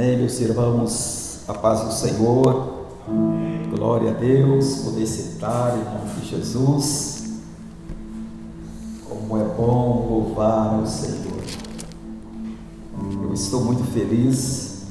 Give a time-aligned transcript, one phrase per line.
[0.00, 2.86] Amém, meus irmãos, a paz do Senhor,
[3.68, 7.24] glória a Deus, poder sentar em nome de Jesus.
[9.06, 11.42] Como é bom louvar o Senhor.
[13.24, 14.86] Eu estou muito feliz,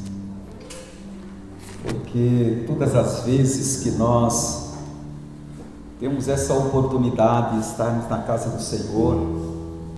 [1.81, 4.75] porque todas as vezes que nós
[5.99, 9.15] temos essa oportunidade de estarmos na casa do Senhor,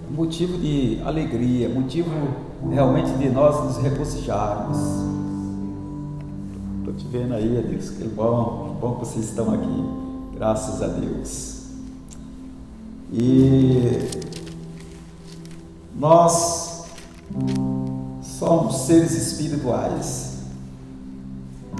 [0.10, 4.78] é motivo de alegria, motivo realmente de nós nos regozijarmos.
[6.80, 9.86] Estou te vendo aí, Deus, que bom, que bom que vocês estão aqui,
[10.34, 11.62] graças a Deus.
[13.12, 14.10] E
[15.96, 16.86] nós
[18.22, 20.32] somos seres espirituais.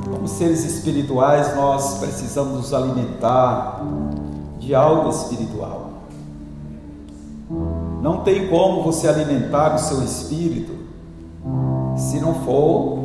[0.04, 3.82] Como seres espirituais, nós precisamos nos alimentar
[4.60, 5.91] de algo espiritual.
[8.02, 10.74] Não tem como você alimentar o seu espírito
[11.96, 13.00] se não for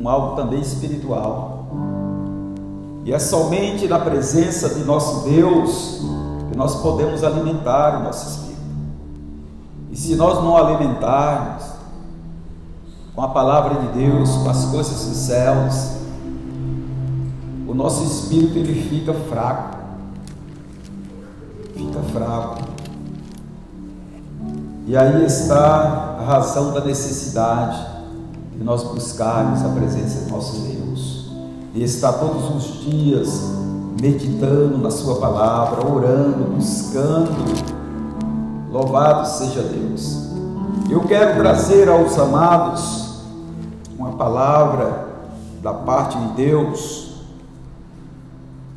[0.00, 1.66] um algo também espiritual.
[3.04, 6.00] E é somente na presença de nosso Deus
[6.50, 8.50] que nós podemos alimentar o nosso espírito.
[9.92, 11.64] E se nós não alimentarmos
[13.14, 15.92] com a palavra de Deus, com as coisas dos céus,
[17.66, 19.78] o nosso espírito ele fica fraco.
[21.74, 22.69] Fica fraco.
[24.90, 27.80] E aí está a razão da necessidade
[28.56, 31.30] de nós buscarmos a presença de nosso Deus.
[31.72, 33.52] E estar todos os dias
[34.02, 37.30] meditando na Sua palavra, orando, buscando.
[38.68, 40.26] Louvado seja Deus.
[40.90, 43.22] Eu quero trazer aos amados
[43.96, 45.06] uma palavra
[45.62, 47.12] da parte de Deus.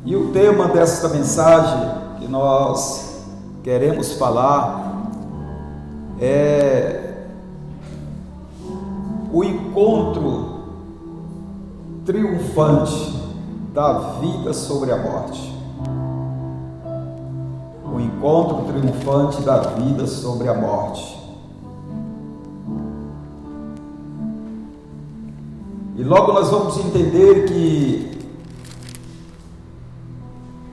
[0.04, 3.20] E o tema desta mensagem que nós
[3.64, 4.83] queremos falar
[6.20, 7.14] é
[9.32, 10.54] o encontro
[12.04, 13.12] triunfante
[13.72, 15.52] da vida sobre a morte.
[17.92, 21.14] O encontro triunfante da vida sobre a morte.
[25.96, 28.14] E logo nós vamos entender que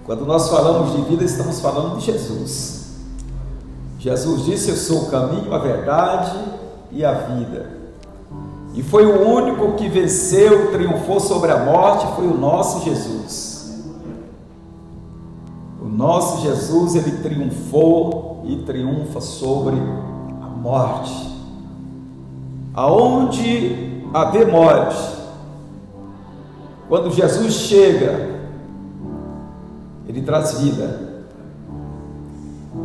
[0.03, 2.81] quando nós falamos de vida, estamos falando de Jesus.
[4.01, 6.35] Jesus disse: Eu sou o caminho, a verdade
[6.91, 7.69] e a vida.
[8.73, 13.84] E foi o único que venceu, triunfou sobre a morte, foi o nosso Jesus.
[15.79, 21.29] O nosso Jesus, ele triunfou e triunfa sobre a morte.
[22.73, 24.97] Aonde haver morte,
[26.90, 28.31] quando Jesus chega,
[30.07, 31.10] ele traz vida.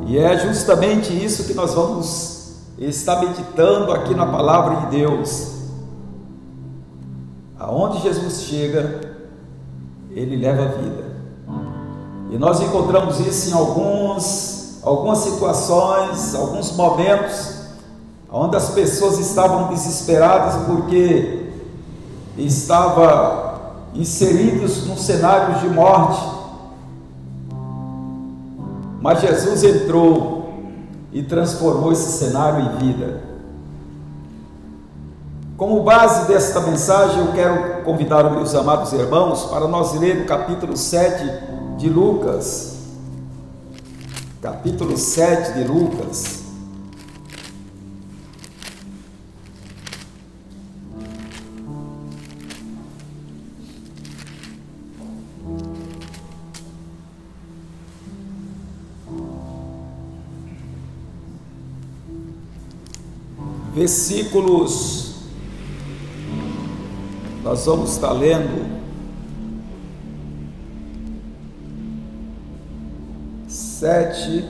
[0.06, 5.52] E é justamente isso que nós vamos estar meditando aqui na palavra de Deus.
[7.58, 9.00] Aonde Jesus chega,
[10.10, 11.06] ele leva a vida.
[12.30, 17.54] E nós encontramos isso em alguns, algumas situações, alguns momentos,
[18.30, 21.52] onde as pessoas estavam desesperadas porque
[22.36, 23.46] estavam
[23.94, 26.35] inseridos num cenário de morte
[29.00, 30.54] mas Jesus entrou
[31.12, 33.22] e transformou esse cenário em vida.
[35.56, 40.26] Como base desta mensagem, eu quero convidar os meus amados irmãos para nós ler o
[40.26, 42.76] capítulo 7 de Lucas.
[44.42, 46.45] Capítulo 7 de Lucas.
[63.76, 65.16] Versículos,
[67.42, 68.74] nós vamos estar lendo.
[73.46, 74.48] Sete,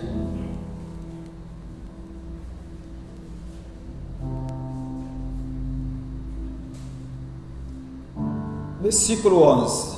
[8.81, 9.97] versículo onze,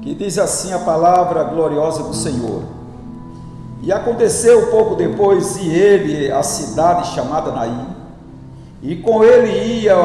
[0.00, 2.75] que diz assim a palavra gloriosa do Senhor.
[3.86, 7.86] E aconteceu pouco depois, e ele a cidade chamada Naim,
[8.82, 9.96] e com ele ia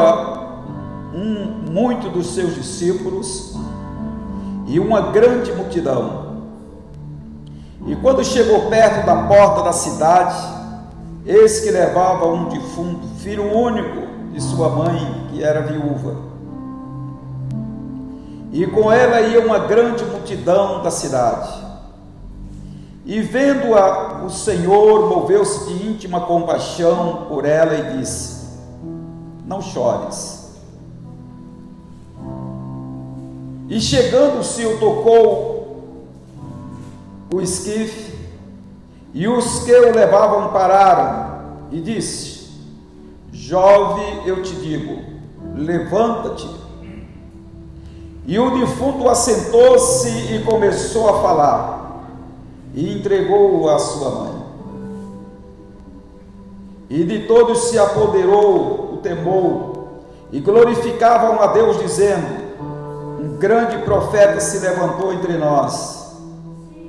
[1.12, 3.56] um, muito dos seus discípulos
[4.68, 6.44] e uma grande multidão.
[7.88, 10.38] E quando chegou perto da porta da cidade,
[11.25, 16.18] eis que levava um defunto, filho único de sua mãe, que era viúva.
[18.51, 21.71] E com ela ia uma grande multidão da cidade.
[23.12, 28.48] E vendo-a, o Senhor moveu-se de íntima compaixão por ela e disse:
[29.46, 30.50] não chores.
[33.68, 35.92] E chegando-se, o tocou
[37.34, 38.18] o esquife,
[39.13, 42.50] e os que o levavam pararam, e disse:
[43.34, 45.04] Jovem, eu te digo,
[45.54, 46.50] levanta-te.
[48.25, 51.81] E o defunto assentou-se e começou a falar,
[52.74, 54.42] e entregou-o à sua mãe.
[56.90, 59.72] E de todos se apoderou o temor,
[60.32, 62.28] e glorificavam a Deus, dizendo:
[63.20, 66.18] Um grande profeta se levantou entre nós,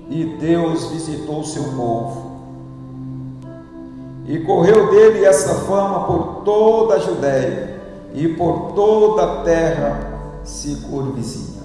[0.08, 2.32] e Deus visitou o seu povo.
[4.26, 7.80] E correu dele essa fama por toda a Judéia
[8.14, 11.62] e por toda a terra circunvizinha.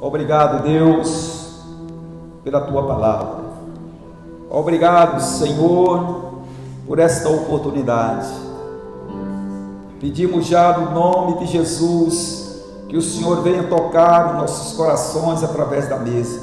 [0.00, 1.41] Obrigado, Deus,
[2.44, 3.42] pela tua palavra.
[4.50, 6.42] Obrigado, Senhor,
[6.86, 8.28] por esta oportunidade.
[10.00, 15.96] Pedimos já no nome de Jesus que o Senhor venha tocar nossos corações através da
[15.96, 16.40] mesa.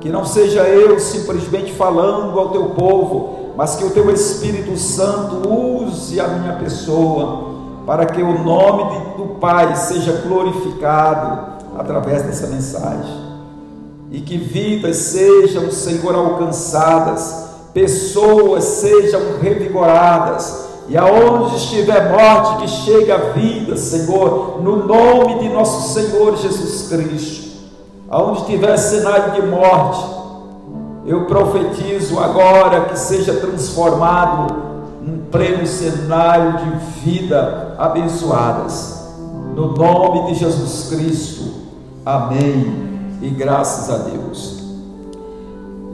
[0.00, 5.48] Que não seja eu simplesmente falando ao teu povo, mas que o teu Espírito Santo
[5.48, 7.54] use a minha pessoa
[7.86, 13.33] para que o nome do Pai seja glorificado através dessa mensagem.
[14.14, 23.10] E que vidas sejam, Senhor, alcançadas pessoas sejam revigoradas, e aonde estiver morte, que chegue
[23.10, 27.56] a vida, Senhor, no nome de nosso Senhor Jesus Cristo.
[28.08, 30.06] Aonde estiver cenário de morte,
[31.06, 34.54] eu profetizo agora que seja transformado
[35.02, 39.08] num pleno cenário de vida abençoadas.
[39.56, 41.52] No nome de Jesus Cristo.
[42.06, 42.93] Amém.
[43.24, 44.62] E graças a Deus.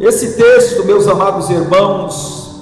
[0.01, 2.61] Esse texto, meus amados irmãos,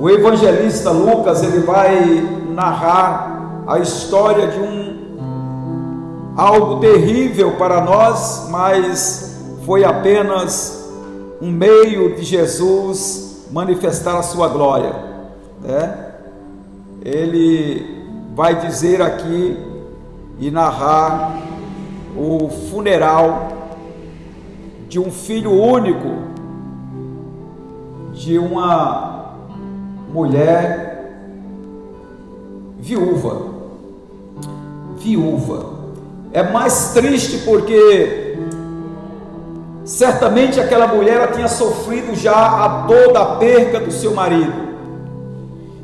[0.00, 5.18] o evangelista Lucas, ele vai narrar a história de um
[6.34, 9.36] algo terrível para nós, mas
[9.66, 10.88] foi apenas
[11.42, 14.94] um meio de Jesus manifestar a sua glória,
[15.60, 16.06] né?
[17.04, 18.02] Ele
[18.34, 19.58] vai dizer aqui
[20.38, 21.47] e narrar
[22.18, 23.52] o funeral
[24.88, 26.08] de um filho único
[28.12, 29.34] de uma
[30.12, 30.88] mulher
[32.78, 33.42] viúva.
[34.96, 35.78] Viúva.
[36.32, 38.36] É mais triste porque
[39.84, 44.68] certamente aquela mulher tinha sofrido já a dor da perca do seu marido.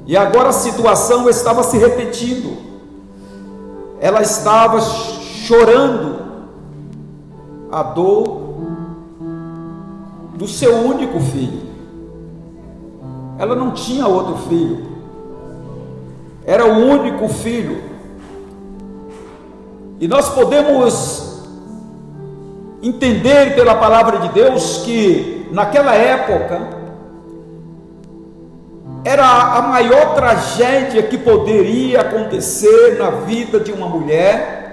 [0.07, 2.57] E agora a situação estava se repetindo.
[4.01, 6.14] Ela estava chorando
[7.75, 8.55] a dor
[10.37, 11.65] do seu único filho.
[13.37, 14.87] Ela não tinha outro filho,
[16.47, 17.82] era o único filho.
[19.99, 21.43] E nós podemos
[22.81, 26.85] entender pela palavra de Deus que naquela época
[29.05, 34.64] era a maior tragédia que poderia acontecer na vida de uma mulher,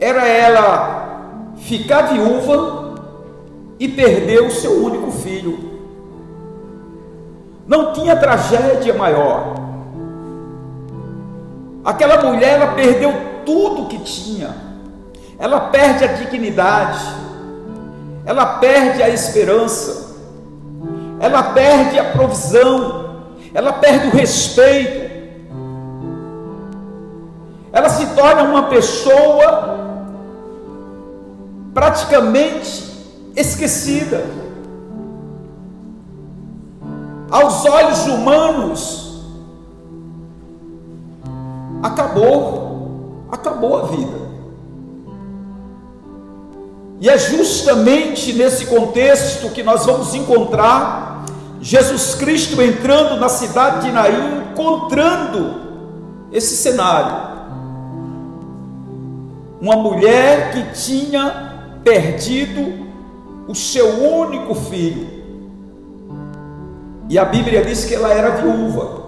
[0.00, 2.94] era ela ficar viúva
[3.78, 5.58] e perdeu o seu único filho.
[7.66, 9.54] Não tinha tragédia maior.
[11.84, 13.12] Aquela mulher ela perdeu
[13.44, 14.54] tudo que tinha.
[15.38, 17.04] Ela perde a dignidade.
[18.24, 20.16] Ela perde a esperança.
[21.20, 23.08] Ela perde a provisão.
[23.52, 25.08] Ela perde o respeito.
[27.72, 29.77] Ela se torna uma pessoa
[31.78, 32.82] praticamente
[33.36, 34.26] esquecida.
[37.30, 39.22] Aos olhos humanos,
[41.80, 44.18] acabou, acabou a vida.
[47.00, 51.26] E é justamente nesse contexto que nós vamos encontrar
[51.60, 55.60] Jesus Cristo entrando na cidade de Naim, encontrando
[56.32, 57.28] esse cenário.
[59.60, 61.47] Uma mulher que tinha
[61.88, 62.86] perdido
[63.48, 65.08] o seu único filho.
[67.08, 68.98] E a Bíblia diz que ela era viúva.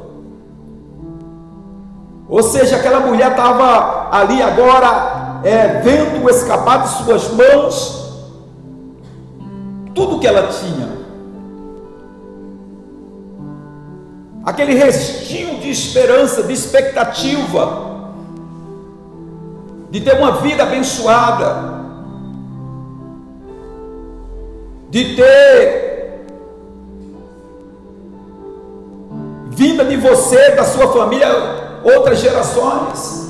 [2.27, 8.01] Ou seja, aquela mulher estava ali agora, é, vendo escapar de suas mãos
[9.95, 10.89] tudo que ela tinha.
[14.43, 17.91] Aquele restinho de esperança, de expectativa,
[19.91, 21.70] de ter uma vida abençoada,
[24.91, 25.81] de ter
[29.51, 31.29] vinda de você, da sua família,
[31.85, 33.29] outras gerações,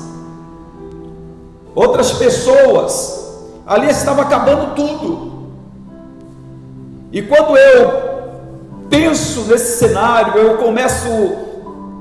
[1.75, 3.19] outras pessoas.
[3.65, 5.31] Ali estava acabando tudo.
[7.11, 8.01] E quando eu
[8.89, 11.07] penso nesse cenário, eu começo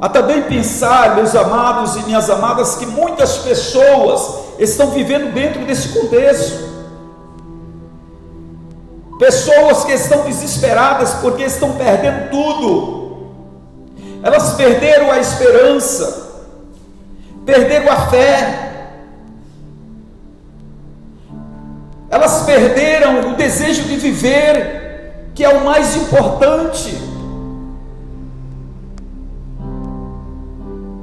[0.00, 5.88] a também pensar, meus amados e minhas amadas, que muitas pessoas estão vivendo dentro desse
[5.88, 6.70] contexto.
[9.21, 13.00] Pessoas que estão desesperadas porque estão perdendo tudo.
[14.23, 16.47] Elas perderam a esperança,
[17.45, 18.71] perderam a fé,
[22.09, 26.97] elas perderam o desejo de viver, que é o mais importante.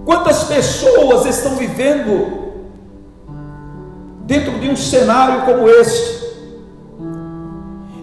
[0.05, 2.65] Quantas pessoas estão vivendo
[4.21, 6.16] dentro de um cenário como este?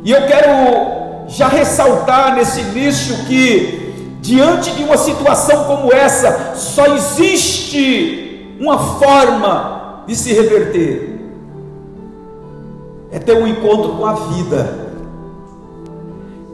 [0.04, 6.94] E eu quero já ressaltar nesse início que, diante de uma situação como essa, só
[6.94, 11.20] existe uma forma de se reverter:
[13.10, 14.90] é ter um encontro com a vida,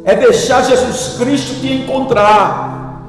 [0.05, 3.03] é deixar Jesus Cristo te encontrar,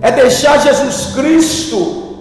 [0.00, 2.11] é deixar Jesus Cristo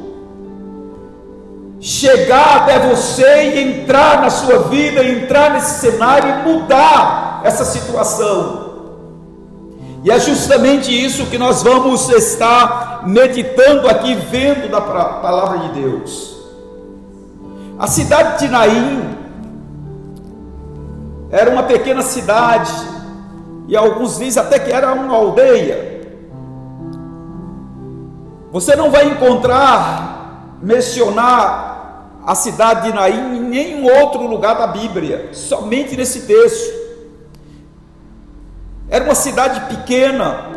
[1.81, 8.69] chegar até você e entrar na sua vida, entrar nesse cenário e mudar essa situação.
[10.03, 16.39] E é justamente isso que nós vamos estar meditando aqui, vendo da palavra de Deus.
[17.79, 19.17] A cidade de Naim
[21.31, 22.71] era uma pequena cidade,
[23.67, 26.03] e alguns dizem até que era uma aldeia.
[28.51, 30.11] Você não vai encontrar
[30.61, 31.70] mencionar
[32.25, 36.81] a cidade de Naim em nenhum outro lugar da Bíblia, somente nesse texto.
[38.89, 40.51] Era uma cidade pequena,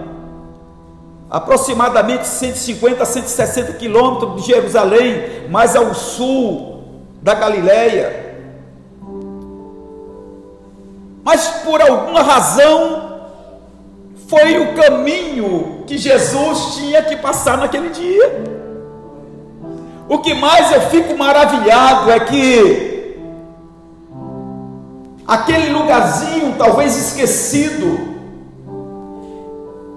[1.31, 6.83] aproximadamente 150 a 160 quilômetros de Jerusalém, mais ao sul
[7.23, 8.23] da Galileia.
[11.25, 13.05] Mas por alguma razão
[14.29, 18.64] foi o caminho que Jesus tinha que passar naquele dia.
[20.09, 23.17] O que mais eu fico maravilhado é que
[25.27, 28.15] aquele lugarzinho talvez esquecido,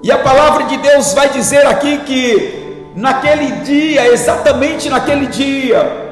[0.01, 6.07] e a palavra de Deus vai dizer aqui que naquele dia, exatamente naquele dia,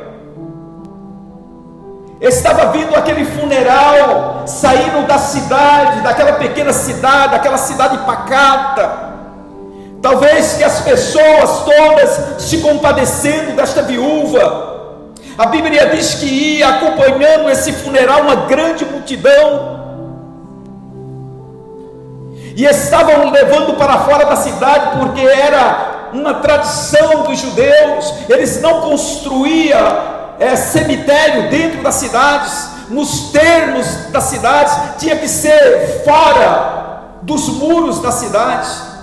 [2.19, 9.04] estava vindo aquele funeral, saindo da cidade, daquela pequena cidade, daquela cidade pacata,
[10.05, 15.15] Talvez que as pessoas todas se compadecendo desta viúva.
[15.35, 19.79] A Bíblia diz que ia acompanhando esse funeral uma grande multidão.
[22.55, 28.81] E estavam levando para fora da cidade, porque era uma tradição dos judeus, eles não
[28.81, 29.79] construíam
[30.39, 37.99] é, cemitério dentro das cidades, nos termos das cidades, tinha que ser fora dos muros
[38.03, 38.94] das cidades.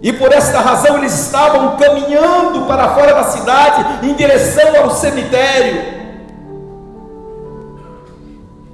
[0.00, 5.98] E por esta razão eles estavam caminhando para fora da cidade, em direção ao cemitério.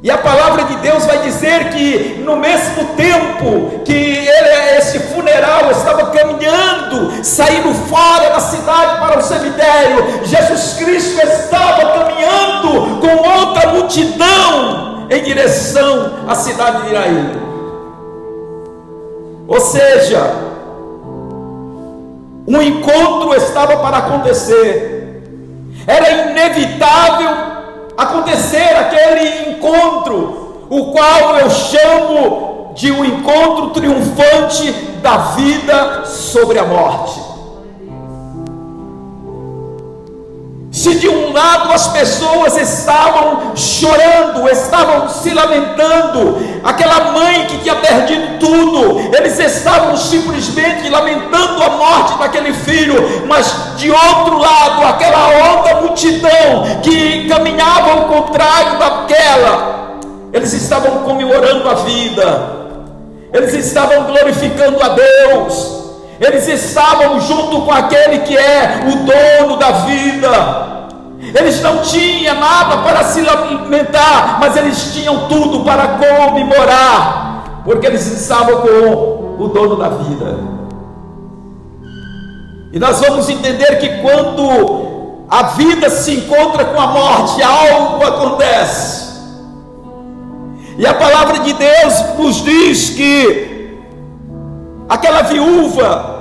[0.03, 5.71] E a palavra de Deus vai dizer que no mesmo tempo que ele, esse funeral
[5.71, 13.73] estava caminhando, saindo fora da cidade para o cemitério, Jesus Cristo estava caminhando com outra
[13.73, 17.45] multidão em direção à cidade de Iraí.
[19.49, 20.54] Ou seja,
[22.47, 25.23] um encontro estava para acontecer.
[25.87, 27.31] Era inevitável
[27.97, 34.73] acontecer aquele encontro, o qual eu chamo de um encontro triunfante
[35.03, 37.34] da vida sobre a morte.
[40.85, 47.77] Se de um lado as pessoas estavam chorando, estavam se lamentando, aquela mãe que tinha
[47.77, 55.55] perdido tudo, eles estavam simplesmente lamentando a morte daquele filho, mas de outro lado, aquela
[55.55, 60.01] outra multidão que caminhava ao contrário daquela,
[60.35, 62.57] eles estavam comemorando a vida,
[63.33, 65.84] eles estavam glorificando a Deus.
[66.21, 70.75] Eles estavam junto com aquele que é o dono da vida.
[71.35, 78.07] Eles não tinham nada para se lamentar, mas eles tinham tudo para comemorar, porque eles
[78.07, 80.39] estavam com o dono da vida.
[82.73, 89.05] E nós vamos entender que quando a vida se encontra com a morte, algo acontece.
[90.77, 93.54] E a palavra de Deus nos diz que
[94.89, 96.15] aquela viúva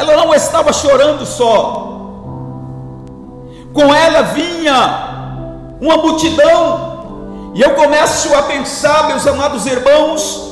[0.00, 1.88] ela não estava chorando só,
[3.72, 10.50] com ela vinha uma multidão, e eu começo a pensar, meus amados irmãos,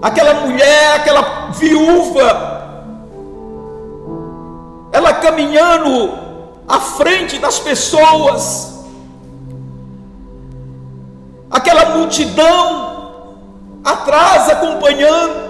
[0.00, 2.54] aquela mulher, aquela viúva,
[4.92, 6.12] ela caminhando
[6.68, 8.84] à frente das pessoas,
[11.50, 13.10] aquela multidão
[13.84, 15.45] atrás acompanhando,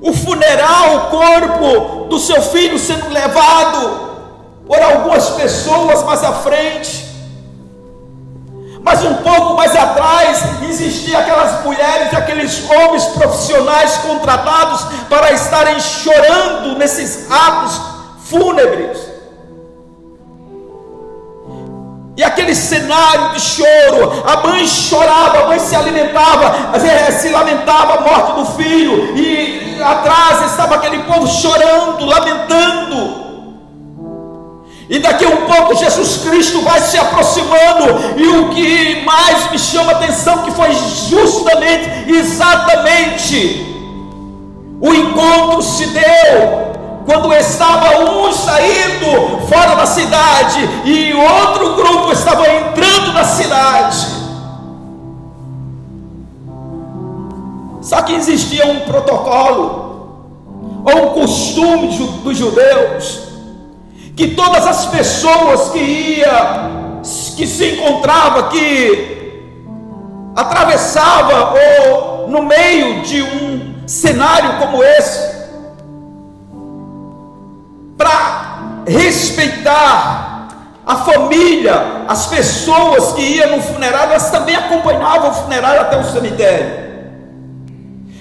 [0.00, 4.08] o funeral, o corpo do seu filho sendo levado
[4.66, 7.08] por algumas pessoas mais à frente.
[8.82, 16.78] Mas um pouco mais atrás existiam aquelas mulheres aqueles homens profissionais contratados para estarem chorando
[16.78, 17.80] nesses atos
[18.24, 19.07] fúnebres.
[22.18, 26.76] E aquele cenário de choro, a mãe chorava, a mãe se alimentava,
[27.12, 33.28] se lamentava a morte do filho, e atrás estava aquele povo chorando, lamentando.
[34.90, 39.58] E daqui a um pouco Jesus Cristo vai se aproximando, e o que mais me
[39.58, 40.72] chama a atenção que foi
[41.08, 43.64] justamente, exatamente,
[44.80, 46.67] o encontro se deu
[47.08, 54.06] quando estava um saindo fora da cidade e outro grupo estava entrando na cidade.
[57.80, 60.28] Só que existia um protocolo
[60.84, 63.20] ou um costume dos judeus
[64.14, 66.70] que todas as pessoas que ia
[67.38, 69.48] que se encontrava que
[70.36, 75.37] atravessava ou no meio de um cenário como esse
[77.98, 80.48] para respeitar
[80.86, 86.04] a família, as pessoas que iam no funerário, elas também acompanhavam o funerário até o
[86.04, 86.88] cemitério.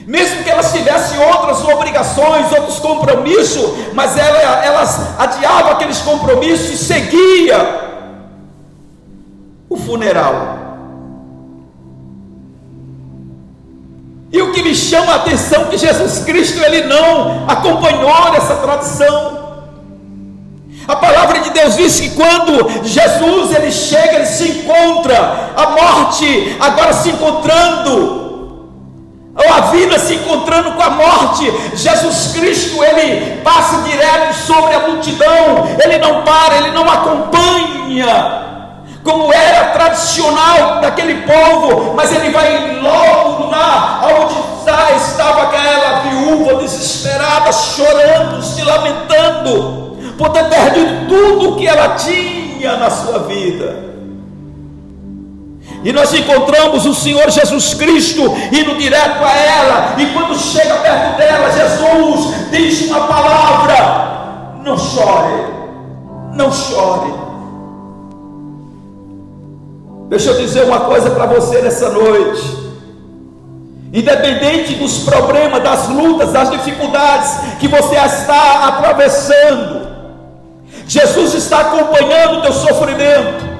[0.06, 7.88] Mesmo que elas tivessem outras obrigações, outros compromissos, mas elas adiavam aqueles compromissos e seguia
[9.70, 10.58] o funeral.
[14.32, 18.56] E o que me chama a atenção é que Jesus Cristo ele não acompanhou essa
[18.56, 19.37] tradição.
[20.88, 26.56] A palavra de Deus diz que quando Jesus ele chega, ele se encontra, a morte
[26.62, 28.26] agora se encontrando,
[29.36, 34.88] ou a vida se encontrando com a morte, Jesus Cristo ele passa direto sobre a
[34.88, 38.46] multidão, ele não para, ele não acompanha,
[39.04, 44.36] como era tradicional daquele povo, mas ele vai logo lá onde
[45.04, 49.87] estava aquela viúva desesperada, chorando, se lamentando
[50.18, 53.88] por ter perdido tudo o que ela tinha na sua vida.
[55.84, 61.18] E nós encontramos o Senhor Jesus Cristo indo direto a ela, e quando chega perto
[61.18, 65.46] dela, Jesus diz uma palavra: não chore,
[66.34, 67.14] não chore.
[70.10, 72.68] Deixa eu dizer uma coisa para você nessa noite.
[73.94, 79.88] Independente dos problemas, das lutas, das dificuldades que você está atravessando,
[80.88, 83.58] Jesus está acompanhando o teu sofrimento.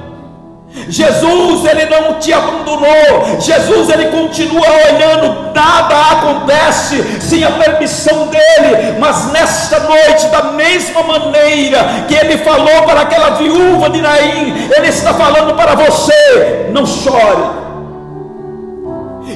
[0.88, 3.40] Jesus, ele não te abandonou.
[3.40, 5.52] Jesus, ele continua olhando.
[5.54, 8.96] Nada acontece sem a permissão dele.
[8.98, 14.88] Mas nesta noite, da mesma maneira que ele falou para aquela viúva de Naim, ele
[14.88, 17.67] está falando para você: não chore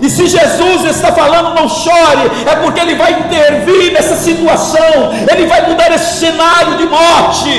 [0.01, 5.47] e se Jesus está falando, não chore, é porque Ele vai intervir nessa situação, Ele
[5.47, 7.51] vai mudar esse cenário de morte,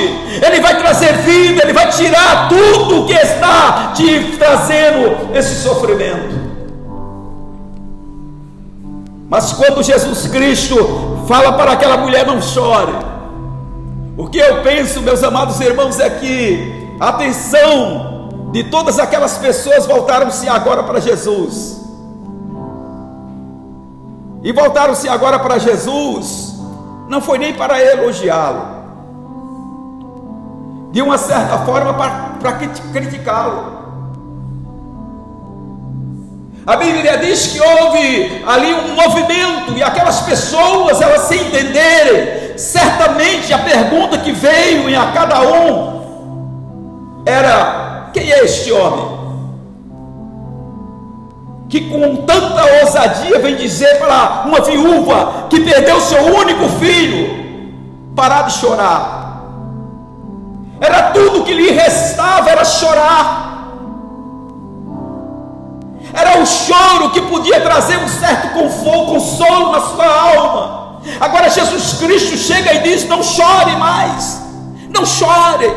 [0.44, 6.42] Ele vai trazer vida, Ele vai tirar tudo que está te trazendo esse sofrimento.
[9.28, 12.94] Mas quando Jesus Cristo fala para aquela mulher, não chore,
[14.16, 19.86] o que eu penso, meus amados irmãos, é que a atenção de todas aquelas pessoas
[19.86, 21.83] voltaram-se agora para Jesus
[24.44, 26.54] e voltaram-se agora para Jesus,
[27.08, 28.62] não foi nem para elogiá-lo,
[30.92, 32.52] de uma certa forma para
[32.92, 33.72] criticá-lo.
[36.66, 43.52] A Bíblia diz que houve ali um movimento e aquelas pessoas, elas se entenderem, certamente
[43.52, 49.23] a pergunta que veio em a cada um era: quem é este homem?
[51.74, 58.42] Que com tanta ousadia vem dizer para uma viúva que perdeu seu único filho, parar
[58.42, 59.42] de chorar.
[60.80, 63.72] Era tudo que lhe restava, era chorar.
[66.12, 71.00] Era o choro que podia trazer um certo conforto, consolo na sua alma.
[71.20, 74.40] Agora Jesus Cristo chega e diz: Não chore mais,
[74.90, 75.74] não chore.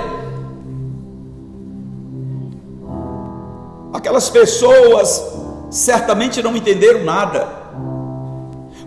[3.92, 5.37] Aquelas pessoas
[5.70, 7.48] certamente não entenderam nada,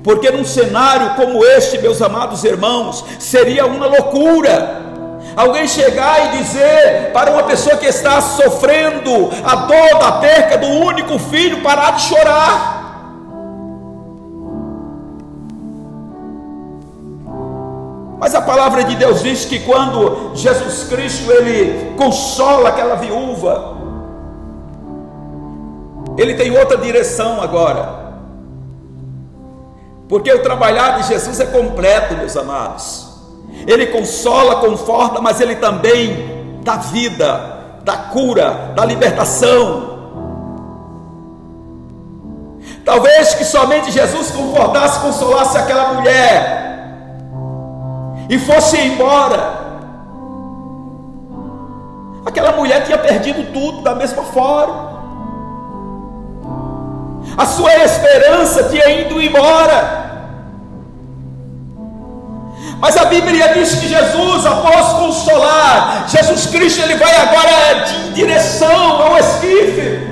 [0.03, 4.89] porque num cenário como este, meus amados irmãos, seria uma loucura.
[5.37, 10.67] Alguém chegar e dizer para uma pessoa que está sofrendo a dor da perca do
[10.67, 12.81] único filho parar de chorar.
[18.19, 23.80] Mas a palavra de Deus diz que quando Jesus Cristo ele consola aquela viúva,
[26.21, 28.11] ele tem outra direção agora.
[30.09, 33.09] Porque o trabalhar de Jesus é completo, meus amados.
[33.67, 39.91] Ele consola, conforta, mas ele também dá vida, dá cura, dá libertação.
[42.85, 46.61] Talvez que somente Jesus confortasse, consolasse aquela mulher
[48.29, 49.61] e fosse embora.
[52.27, 54.90] Aquela mulher tinha perdido tudo da mesma forma.
[57.37, 60.01] A sua esperança tinha ido embora.
[62.81, 69.03] Mas a Bíblia diz que Jesus, após consolar, Jesus Cristo, ele vai agora em direção
[69.03, 70.09] ao esquife.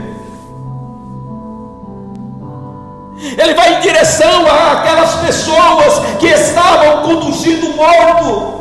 [3.37, 8.59] Ele vai em direção àquelas pessoas que estavam conduzindo o morto.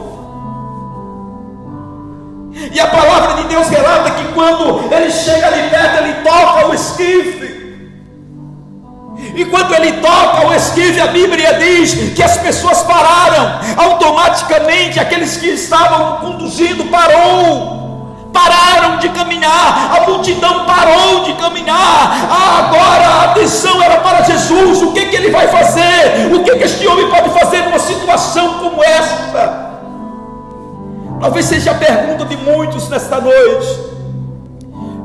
[2.71, 6.73] E a palavra de Deus relata que quando ele chega ali perto, ele toca o
[6.73, 7.56] esquife.
[9.37, 15.37] E quando ele toca o esquife, a Bíblia diz que as pessoas pararam, automaticamente aqueles
[15.37, 17.77] que estavam conduzindo parou
[18.33, 22.27] pararam de caminhar, a multidão parou de caminhar.
[22.29, 24.81] Ah, agora a atenção era para Jesus.
[24.81, 26.33] O que, que ele vai fazer?
[26.33, 29.67] O que, que este homem pode fazer numa situação como esta?
[31.19, 33.67] Talvez seja a pergunta de muitos nesta noite.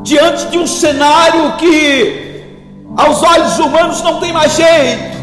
[0.02, 2.31] Diante de um cenário que
[2.96, 5.22] aos olhos humanos não tem mais jeito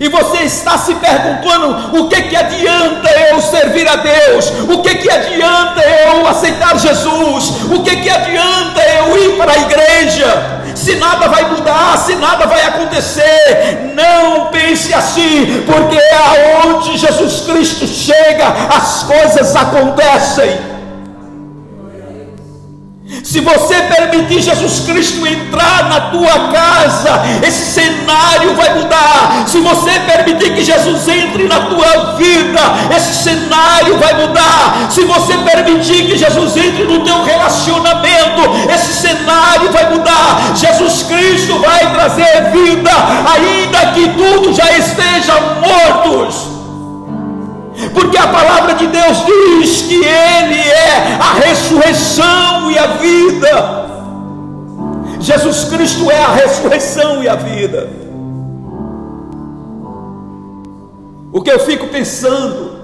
[0.00, 4.50] e você está se perguntando: o que, que adianta eu servir a Deus?
[4.68, 7.50] O que, que adianta eu aceitar Jesus?
[7.70, 10.62] O que, que adianta eu ir para a igreja?
[10.74, 17.42] Se nada vai mudar, se nada vai acontecer, não pense assim, porque é aonde Jesus
[17.42, 20.73] Cristo chega, as coisas acontecem.
[23.22, 29.44] Se você permitir Jesus Cristo entrar na tua casa, esse cenário vai mudar.
[29.46, 32.60] Se você permitir que Jesus entre na tua vida,
[32.96, 34.88] esse cenário vai mudar.
[34.90, 40.54] Se você permitir que Jesus entre no teu relacionamento, esse cenário vai mudar.
[40.54, 42.90] Jesus Cristo vai trazer vida,
[43.34, 46.53] ainda que tudo já esteja mortos
[47.94, 53.84] porque a palavra de Deus diz que Ele é a ressurreição e a vida.
[55.20, 57.88] Jesus Cristo é a ressurreição e a vida.
[61.32, 62.74] O que eu fico pensando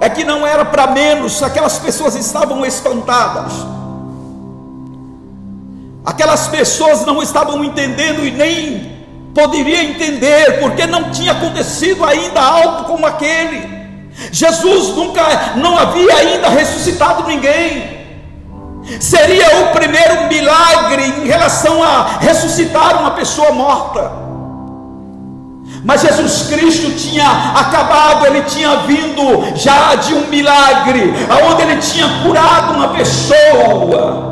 [0.00, 3.52] é que não era para menos, aquelas pessoas estavam espantadas.
[6.04, 8.91] Aquelas pessoas não estavam entendendo e nem
[9.34, 13.82] poderia entender, porque não tinha acontecido ainda algo como aquele.
[14.30, 15.22] Jesus nunca,
[15.56, 18.02] não havia ainda ressuscitado ninguém.
[19.00, 24.22] Seria o primeiro milagre em relação a ressuscitar uma pessoa morta.
[25.84, 32.22] Mas Jesus Cristo tinha acabado, ele tinha vindo já de um milagre, aonde ele tinha
[32.22, 34.30] curado uma pessoa.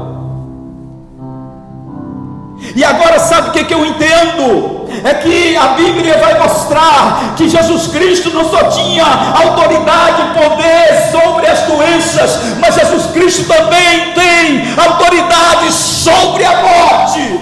[2.76, 4.80] E agora sabe o que, que eu entendo?
[5.04, 11.10] É que a Bíblia vai mostrar que Jesus Cristo não só tinha autoridade e poder
[11.10, 17.40] sobre as doenças, mas Jesus Cristo também tem autoridade sobre a morte.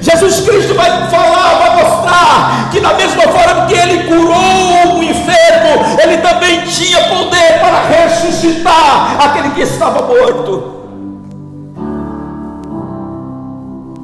[0.00, 6.00] Jesus Cristo vai falar, vai mostrar que da mesma forma que ele curou o enfermo,
[6.02, 10.73] ele também tinha poder para ressuscitar aquele que estava morto.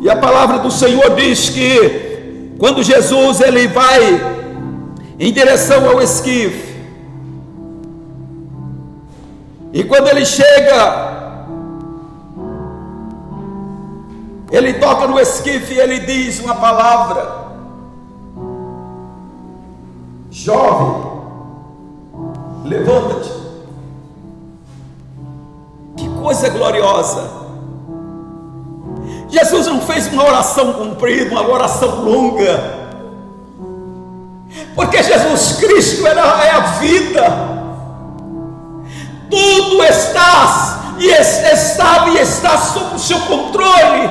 [0.01, 4.41] E a palavra do Senhor diz que quando Jesus ele vai
[5.19, 6.71] em direção ao esquife,
[9.73, 11.11] e quando ele chega,
[14.51, 17.53] ele toca no esquife e ele diz uma palavra:
[20.31, 21.21] Jovem,
[22.65, 23.31] levanta-te.
[25.97, 27.40] Que coisa gloriosa!
[29.31, 32.81] Jesus não fez uma oração comprida, uma oração longa.
[34.75, 37.61] Porque Jesus Cristo era, é a vida.
[39.31, 44.11] Tudo está e estava e está sob o seu controle.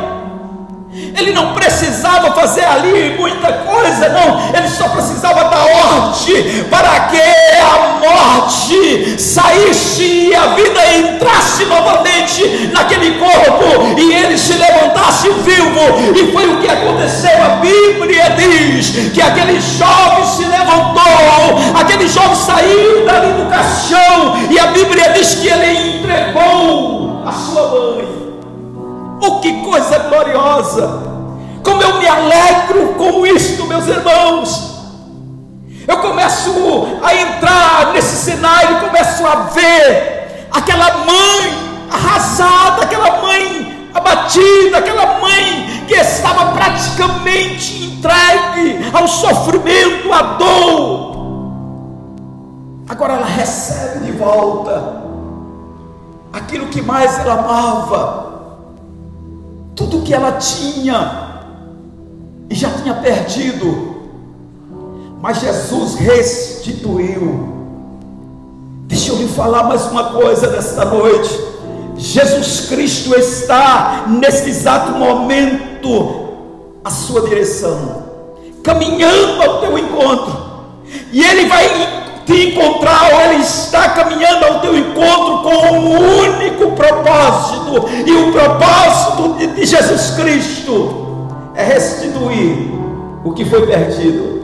[0.92, 4.56] Ele não precisava fazer ali muita coisa, não.
[4.56, 7.89] Ele só precisava da ordem para que a
[8.20, 16.16] morte saísse e a vida entrasse novamente naquele corpo e ele se levantasse vivo.
[16.16, 17.44] E foi o que aconteceu.
[17.44, 24.60] A Bíblia diz que aquele jovem se levantou, aquele jovem saiu dali do caixão e
[24.60, 28.20] a Bíblia diz que ele entregou a sua mãe.
[29.22, 31.10] Oh, que coisa gloriosa!
[31.62, 34.69] Como eu me alegro com isto, meus irmãos.
[35.90, 44.78] Eu começo a entrar nesse cenário, começo a ver aquela mãe arrasada, aquela mãe abatida,
[44.78, 51.10] aquela mãe que estava praticamente entregue ao sofrimento, à dor.
[52.88, 55.02] Agora ela recebe de volta
[56.32, 58.30] aquilo que mais ela amava
[59.76, 61.30] tudo que ela tinha
[62.48, 63.89] e já tinha perdido,
[65.22, 67.58] mas Jesus restituiu.
[68.88, 71.40] Deixa eu lhe falar mais uma coisa nesta noite.
[71.98, 76.30] Jesus Cristo está nesse exato momento
[76.84, 78.04] à sua direção,
[78.64, 80.50] caminhando ao teu encontro,
[81.12, 81.68] e Ele vai
[82.26, 88.32] te encontrar, ou Ele está caminhando ao teu encontro com um único propósito, e o
[88.32, 92.72] propósito de, de Jesus Cristo é restituir
[93.26, 94.39] o que foi perdido.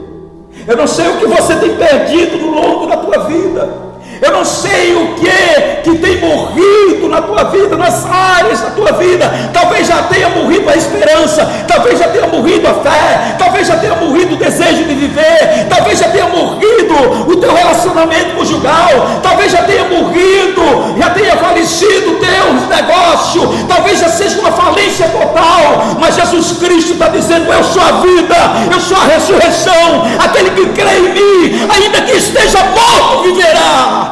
[0.66, 3.95] Eu não sei o que você tem perdido no longo da tua vida.
[4.20, 8.92] Eu não sei o que que tem morrido na tua vida, nas áreas da tua
[8.92, 9.30] vida.
[9.52, 13.94] Talvez já tenha morrido a esperança, talvez já tenha morrido a fé, talvez já tenha
[13.94, 16.94] morrido o desejo de viver, talvez já tenha morrido
[17.28, 24.00] o teu relacionamento conjugal, talvez já tenha morrido, já tenha falecido o teu negócio, talvez
[24.00, 25.96] já seja uma falência total.
[26.00, 28.36] Mas Jesus Cristo está dizendo: Eu sou a vida,
[28.72, 30.02] eu sou a ressurreição.
[30.18, 34.05] Aquele que crê em mim, ainda que esteja morto, viverá.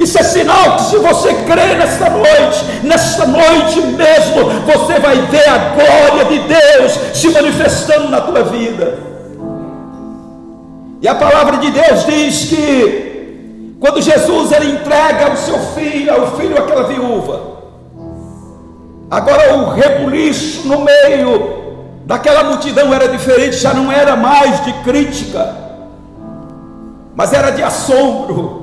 [0.00, 5.46] Isso é sinal que se você crê nesta noite, nesta noite mesmo, você vai ver
[5.46, 8.98] a glória de Deus se manifestando na tua vida.
[11.02, 16.26] E a palavra de Deus diz que quando Jesus ele entrega o seu filho, o
[16.38, 17.58] filho àquela viúva,
[19.10, 21.60] agora o rebuliço no meio
[22.06, 25.54] daquela multidão era diferente, já não era mais de crítica,
[27.14, 28.59] mas era de assombro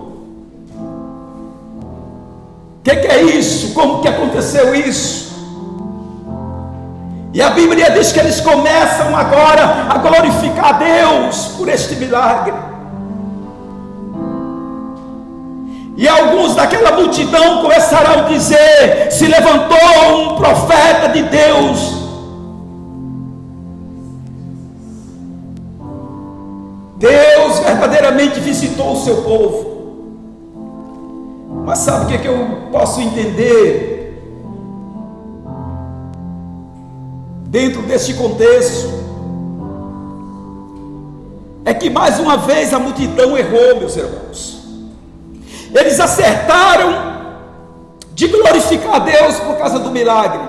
[2.88, 3.74] que, que é isso?
[3.74, 5.28] Como que aconteceu isso?
[7.34, 12.54] E a Bíblia diz que eles começam agora a glorificar a Deus por este milagre.
[15.98, 21.98] E alguns daquela multidão começarão a dizer: se levantou um profeta de Deus.
[26.98, 29.77] Deus verdadeiramente visitou o seu povo.
[31.68, 34.18] Mas sabe o que, é que eu posso entender
[37.48, 38.88] dentro deste contexto?
[41.66, 44.64] É que mais uma vez a multidão errou, meus irmãos.
[45.76, 47.18] Eles acertaram
[48.14, 50.40] de glorificar a Deus por causa do milagre,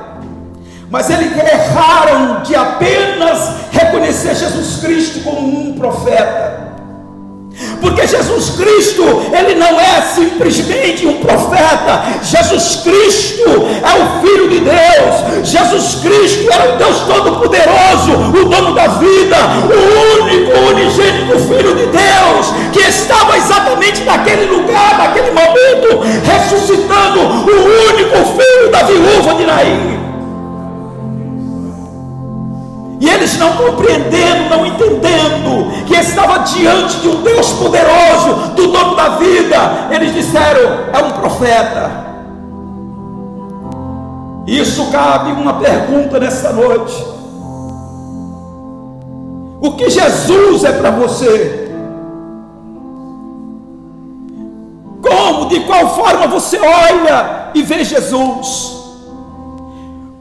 [0.88, 6.67] mas eles erraram de apenas reconhecer Jesus Cristo como um profeta.
[7.80, 12.04] Porque Jesus Cristo, ele não é simplesmente um profeta.
[12.22, 15.48] Jesus Cristo é o Filho de Deus.
[15.48, 21.86] Jesus Cristo era o Deus Todo-Poderoso, o dono da vida, o único, unigênito Filho de
[21.86, 29.46] Deus, que estava exatamente naquele lugar, naquele momento, ressuscitando o único filho da viúva de
[29.46, 30.07] Naim.
[33.00, 38.96] E eles não compreendendo, não entendendo que estava diante de um Deus poderoso, do dono
[38.96, 42.08] da vida, eles disseram: é um profeta.
[44.46, 47.06] Isso cabe uma pergunta nesta noite.
[49.60, 51.68] O que Jesus é para você?
[55.02, 58.77] Como, de qual forma você olha e vê Jesus?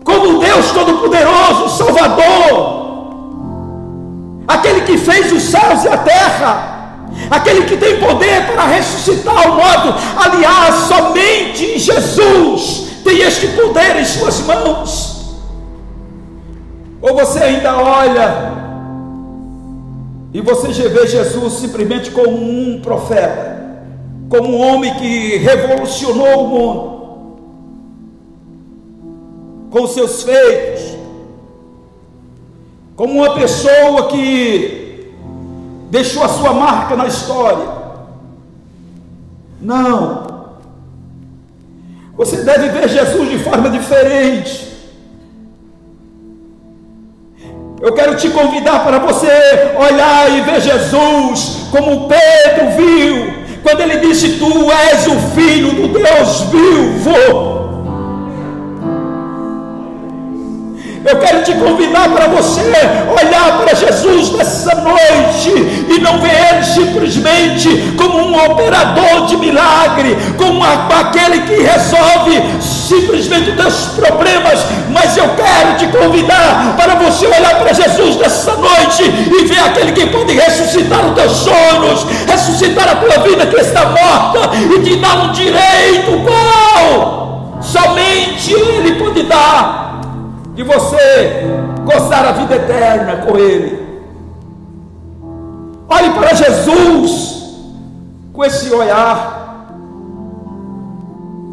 [0.08, 2.88] Como Deus Todo-Poderoso, Salvador,
[4.48, 9.56] aquele que fez os céus e a terra, aquele que tem poder para ressuscitar o
[9.56, 15.36] modo, aliás, somente Jesus tem este poder em suas mãos.
[17.02, 18.54] Ou você ainda olha
[20.34, 23.84] E você já vê Jesus simplesmente como um profeta,
[24.30, 26.97] como um homem que revolucionou o mundo
[29.78, 30.98] com seus feitos,
[32.96, 35.14] como uma pessoa que
[35.92, 37.68] deixou a sua marca na história.
[39.62, 40.48] Não.
[42.16, 44.66] Você deve ver Jesus de forma diferente.
[47.80, 49.28] Eu quero te convidar para você
[49.78, 55.88] olhar e ver Jesus como Pedro viu, quando ele disse: Tu és o filho do
[55.90, 57.67] Deus vivo.
[61.06, 65.50] Eu quero te convidar para você olhar para Jesus nessa noite
[65.90, 73.52] e não ver Ele simplesmente como um operador de milagre, como aquele que resolve simplesmente
[73.52, 79.04] os teus problemas, mas eu quero te convidar para você olhar para Jesus nessa noite
[79.04, 83.86] e ver aquele que pode ressuscitar os teus sonhos, ressuscitar a tua vida que está
[83.86, 86.24] morta e te dar um direito.
[86.24, 87.60] Qual?
[87.62, 89.87] Somente Ele pode dar
[90.58, 91.44] de você
[91.86, 93.80] gozar a vida eterna com Ele.
[95.88, 97.44] Olhe para Jesus
[98.34, 99.68] com esse olhar.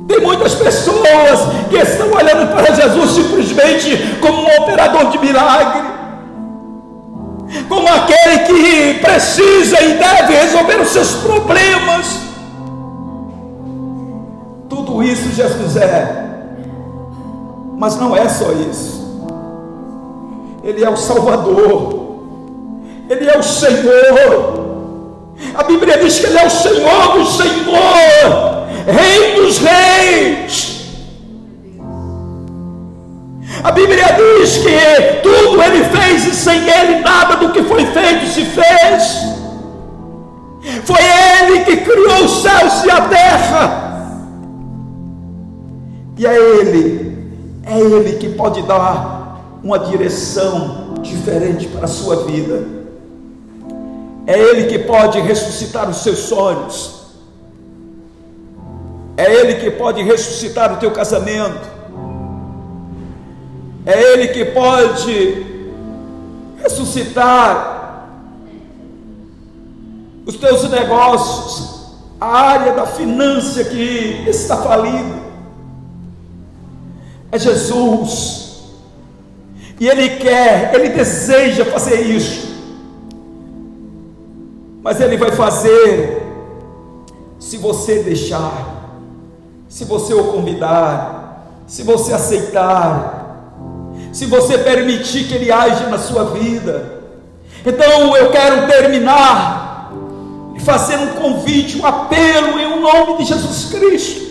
[0.08, 5.82] Tem muitas pessoas que estão olhando para Jesus simplesmente como um operador de milagre,
[7.68, 12.20] como aquele que precisa e deve resolver os seus problemas.
[14.70, 16.24] Tudo isso Jesus é
[17.84, 19.04] mas não é só isso.
[20.62, 22.16] Ele é o Salvador.
[23.10, 25.34] Ele é o Senhor.
[25.54, 30.94] A Bíblia diz que Ele é o Senhor do Senhor, Rei dos Reis.
[33.62, 38.26] A Bíblia diz que tudo Ele fez e sem Ele nada do que foi feito
[38.28, 39.02] se fez.
[40.84, 41.00] Foi
[41.38, 43.94] Ele que criou os céus e a terra.
[46.16, 47.13] E é Ele
[47.66, 52.62] é Ele que pode dar uma direção diferente para a sua vida.
[54.26, 57.04] É Ele que pode ressuscitar os seus sonhos.
[59.16, 61.72] É Ele que pode ressuscitar o teu casamento.
[63.86, 65.46] É Ele que pode
[66.62, 67.72] ressuscitar
[70.26, 75.23] os teus negócios, a área da finança que está falida
[77.34, 78.44] é Jesus.
[79.80, 82.54] E Ele quer, Ele deseja fazer isso.
[84.82, 86.22] Mas Ele vai fazer
[87.38, 88.88] se você deixar,
[89.68, 93.50] se você o convidar, se você aceitar,
[94.12, 97.02] se você permitir que Ele age na sua vida.
[97.66, 99.90] Então eu quero terminar
[100.60, 104.23] fazer um convite, um apelo em nome de Jesus Cristo.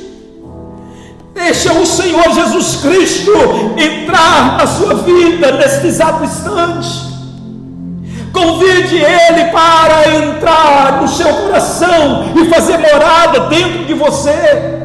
[1.33, 3.31] Deixa o Senhor Jesus Cristo
[3.77, 7.13] entrar na sua vida neste exato instante.
[8.31, 14.81] Convide Ele para entrar no seu coração e fazer morada dentro de você.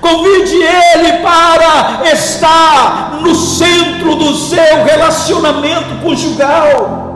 [0.00, 7.09] Convide Ele para estar no centro do seu relacionamento conjugal.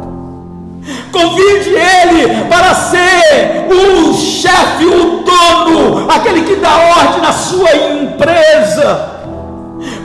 [1.10, 9.10] Convide ele para ser o chefe, o dono, aquele que dá ordem na sua empresa.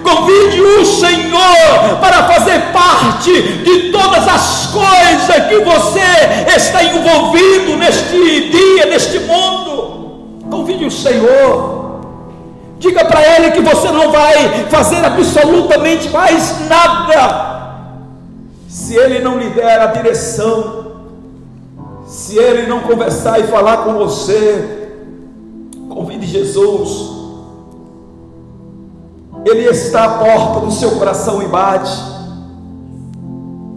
[0.03, 8.49] Convide o Senhor para fazer parte de todas as coisas que você está envolvido neste
[8.49, 10.39] dia, neste mundo.
[10.49, 11.79] Convide o Senhor.
[12.79, 17.58] Diga para Ele que você não vai fazer absolutamente mais nada
[18.69, 20.79] se Ele não lhe der a direção
[22.09, 24.89] se ele não conversar e falar com você,
[25.87, 27.19] convide Jesus.
[29.45, 31.91] Ele está à porta do seu coração e bate.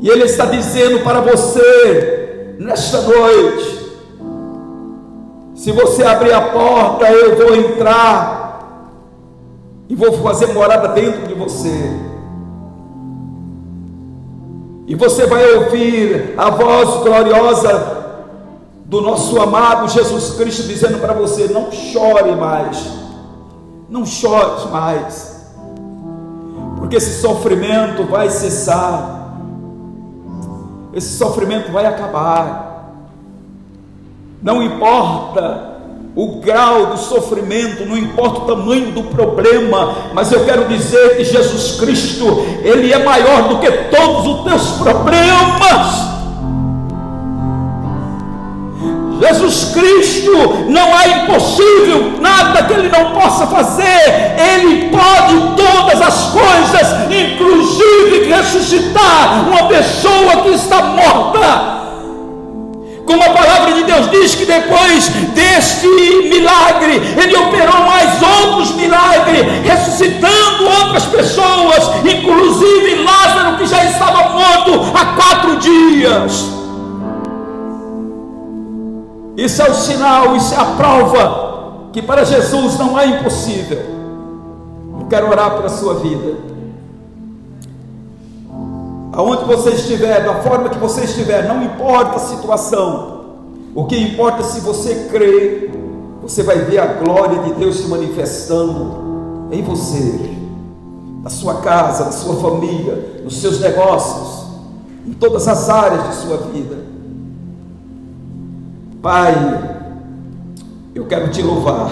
[0.01, 3.93] E Ele está dizendo para você, nesta noite:
[5.55, 8.89] se você abrir a porta, eu vou entrar
[9.91, 12.12] e vou fazer morada dentro de você.
[14.93, 18.05] E você vai ouvir a voz gloriosa
[18.85, 22.93] do nosso amado Jesus Cristo dizendo para você: não chore mais,
[23.89, 25.47] não chore mais,
[26.77, 29.39] porque esse sofrimento vai cessar,
[30.93, 32.93] esse sofrimento vai acabar,
[34.43, 35.72] não importa
[36.15, 41.25] o grau do sofrimento, não importa o tamanho do problema, mas eu quero dizer que
[41.25, 46.13] Jesus Cristo, Ele é maior do que todos os teus problemas.
[49.21, 56.25] Jesus Cristo, não há impossível, nada que Ele não possa fazer, Ele pode todas as
[56.31, 61.82] coisas, inclusive ressuscitar uma pessoa que está morta.
[63.07, 65.87] Como a palavra de Deus diz que depois deste
[66.29, 74.97] milagre, ele operou mais outros milagres, ressuscitando outras pessoas, inclusive Lázaro, que já estava morto
[74.97, 76.51] há quatro dias.
[79.37, 81.43] Isso é o sinal, isso é a prova
[81.93, 83.83] que para Jesus não é impossível.
[85.01, 86.52] Eu quero orar pela sua vida.
[89.13, 93.21] Aonde você estiver, da forma que você estiver, não importa a situação.
[93.75, 95.71] O que importa é se você crê,
[96.23, 100.31] você vai ver a glória de Deus se manifestando em você,
[101.23, 104.47] na sua casa, na sua família, nos seus negócios,
[105.07, 106.79] em todas as áreas de sua vida.
[109.03, 109.35] Pai,
[110.95, 111.91] eu quero te louvar,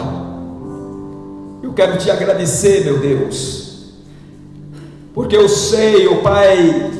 [1.62, 3.92] eu quero te agradecer, meu Deus,
[5.12, 6.99] porque eu sei, oh Pai,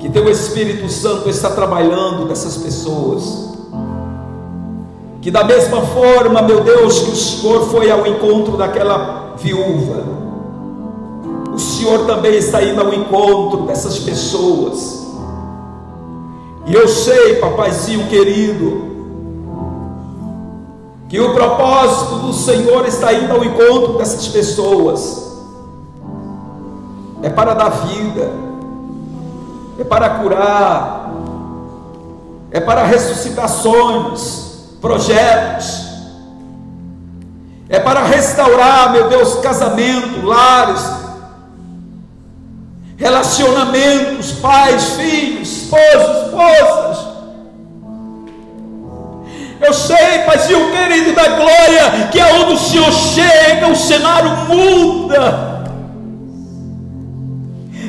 [0.00, 3.50] que teu Espírito Santo está trabalhando nessas pessoas.
[5.20, 10.02] Que da mesma forma, meu Deus, que o Senhor foi ao encontro daquela viúva,
[11.52, 15.06] o Senhor também está indo ao encontro dessas pessoas.
[16.66, 18.88] E eu sei, papaizinho querido,
[21.10, 25.28] que o propósito do Senhor está indo ao encontro dessas pessoas.
[27.22, 28.49] É para dar vida
[29.80, 31.10] é para curar,
[32.50, 35.86] é para ressuscitações, projetos,
[37.66, 40.82] é para restaurar, meu Deus, casamento, lares,
[42.98, 47.10] relacionamentos, pais, filhos, esposos, esposas.
[49.62, 55.49] Eu sei, Paizinho querido da glória, que aonde o Senhor chega, o cenário muda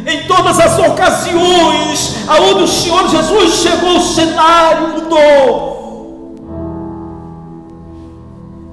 [0.06, 5.82] em todas as ocasiões aonde o Senhor Jesus chegou, o cenário mudou.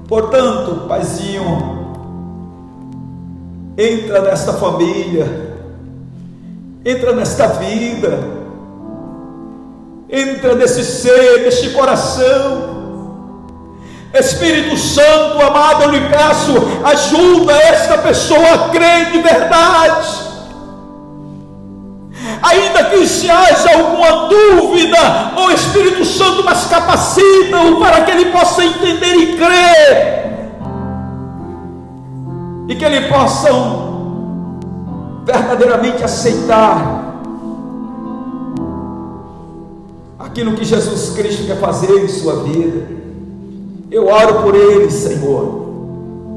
[0.07, 1.95] Portanto, Paizinho,
[3.77, 5.57] entra nesta família,
[6.83, 8.19] entra nesta vida,
[10.09, 12.79] entra nesse ser, neste coração.
[14.11, 16.53] Espírito Santo, amado, eu lhe peço,
[16.83, 20.28] ajuda esta pessoa a crer de verdade
[22.41, 24.97] ainda que se haja alguma dúvida,
[25.37, 30.29] o Espírito Santo mas capacita-o para que ele possa entender e crer,
[32.67, 33.49] e que ele possa
[35.25, 36.99] verdadeiramente aceitar
[40.17, 42.87] aquilo que Jesus Cristo quer fazer em sua vida.
[43.91, 45.67] Eu oro por ele, Senhor.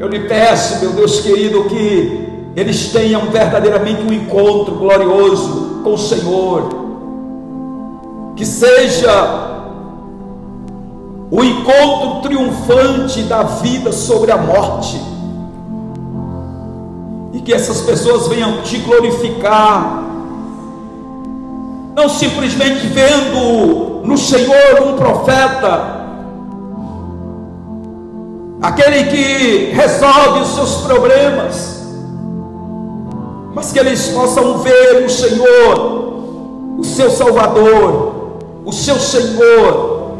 [0.00, 5.98] Eu lhe peço, meu Deus querido, que eles tenham verdadeiramente um encontro glorioso com o
[5.98, 6.68] Senhor,
[8.36, 9.50] que seja
[11.30, 15.00] o encontro triunfante da vida sobre a morte,
[17.32, 20.02] e que essas pessoas venham te glorificar,
[21.94, 26.02] não simplesmente vendo no Senhor um profeta,
[28.60, 31.81] aquele que resolve os seus problemas,
[33.54, 40.12] mas que eles possam ver o Senhor, o seu Salvador, o seu Senhor,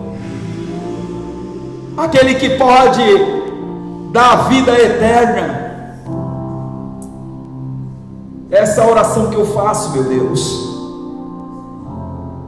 [1.96, 3.02] aquele que pode
[4.12, 5.62] dar a vida eterna.
[8.50, 10.72] Essa oração que eu faço, meu Deus,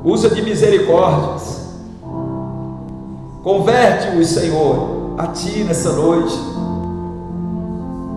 [0.05, 1.65] usa de misericórdias,
[3.43, 6.39] converte-os, Senhor, a Ti nessa noite,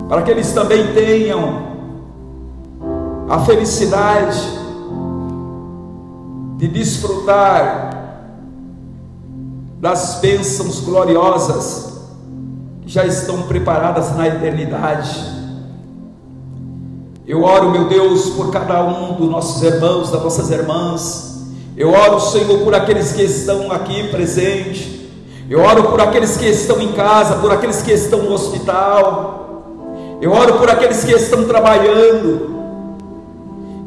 [0.06, 1.77] para que eles também tenham
[3.28, 4.40] a felicidade
[6.56, 7.88] de desfrutar
[9.78, 11.92] das bênçãos gloriosas
[12.82, 15.38] que já estão preparadas na eternidade.
[17.26, 21.46] Eu oro, meu Deus, por cada um dos nossos irmãos, das nossas irmãs.
[21.76, 24.98] Eu oro, Senhor, por aqueles que estão aqui presentes.
[25.50, 29.62] Eu oro por aqueles que estão em casa, por aqueles que estão no hospital.
[30.20, 32.57] Eu oro por aqueles que estão trabalhando.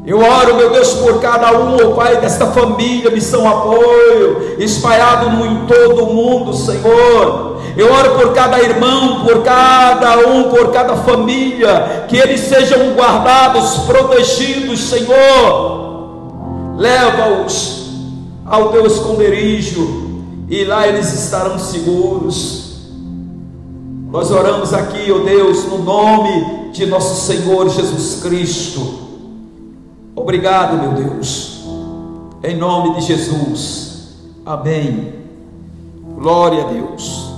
[0.04, 5.66] Eu oro, meu Deus, por cada um, oh Pai, desta família, missão apoio, espalhado em
[5.66, 7.60] todo o mundo, Senhor.
[7.76, 13.84] Eu oro por cada irmão, por cada um, por cada família, que eles sejam guardados,
[13.86, 16.74] protegidos, Senhor.
[16.76, 17.82] Leva-os
[18.44, 22.72] ao teu esconderijo e lá eles estarão seguros.
[24.10, 29.01] Nós oramos aqui, ó Deus, no nome de nosso Senhor Jesus Cristo.
[30.14, 31.64] Obrigado, meu Deus,
[32.42, 34.16] em nome de Jesus.
[34.44, 35.14] Amém.
[36.16, 37.31] Glória a Deus.